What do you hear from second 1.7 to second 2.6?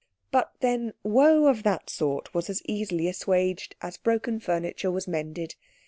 sort was